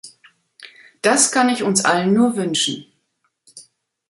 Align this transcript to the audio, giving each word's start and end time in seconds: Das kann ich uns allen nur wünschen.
Das 1.03 1.31
kann 1.31 1.47
ich 1.49 1.61
uns 1.61 1.85
allen 1.85 2.11
nur 2.15 2.35
wünschen. 2.35 2.87